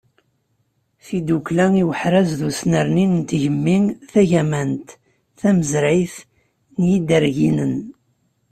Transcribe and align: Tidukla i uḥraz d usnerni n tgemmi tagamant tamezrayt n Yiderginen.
Tidukla 1.05 1.65
i 1.81 1.83
uḥraz 1.89 2.29
d 2.39 2.41
usnerni 2.49 3.05
n 3.15 3.17
tgemmi 3.29 3.77
tagamant 4.11 4.87
tamezrayt 5.39 6.15
n 6.79 6.81
Yiderginen. 6.89 7.75